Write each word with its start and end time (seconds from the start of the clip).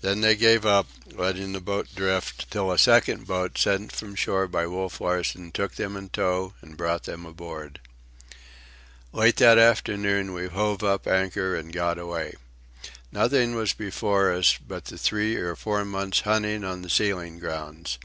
Then 0.00 0.22
they 0.22 0.34
gave 0.34 0.64
up, 0.64 0.86
letting 1.12 1.52
the 1.52 1.60
boat 1.60 1.88
drift 1.94 2.50
till 2.50 2.72
a 2.72 2.78
second 2.78 3.26
boat, 3.26 3.58
sent 3.58 3.92
from 3.92 4.12
the 4.12 4.16
shore 4.16 4.48
by 4.48 4.66
Wolf 4.66 4.98
Larsen, 4.98 5.52
took 5.52 5.74
them 5.74 5.94
in 5.94 6.08
tow 6.08 6.54
and 6.62 6.74
brought 6.74 7.02
them 7.02 7.26
aboard. 7.26 7.78
Late 9.12 9.36
that 9.36 9.58
afternoon 9.58 10.32
we 10.32 10.46
hove 10.48 10.82
up 10.82 11.06
anchor 11.06 11.54
and 11.54 11.70
got 11.70 11.98
away. 11.98 12.32
Nothing 13.12 13.54
was 13.54 13.74
before 13.74 14.32
us 14.32 14.56
but 14.56 14.86
the 14.86 14.96
three 14.96 15.36
or 15.36 15.54
four 15.54 15.84
months' 15.84 16.20
hunting 16.20 16.64
on 16.64 16.80
the 16.80 16.88
sealing 16.88 17.38
grounds. 17.38 17.98